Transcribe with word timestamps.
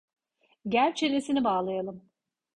Gel 0.67 0.93
çenesini 0.95 1.43
bağlayalım. 1.43 2.09